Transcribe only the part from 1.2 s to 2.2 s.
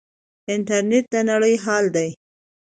نړۍ جال دی.